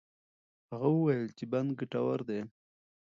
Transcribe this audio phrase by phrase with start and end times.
[0.71, 2.39] هغه وویل چې بند ګټور دی.